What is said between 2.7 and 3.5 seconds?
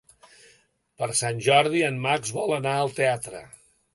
al teatre.